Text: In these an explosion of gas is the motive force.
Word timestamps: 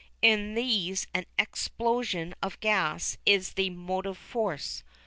In 0.23 0.55
these 0.55 1.05
an 1.13 1.27
explosion 1.37 2.33
of 2.41 2.59
gas 2.59 3.19
is 3.23 3.53
the 3.53 3.69
motive 3.69 4.17
force. 4.17 4.81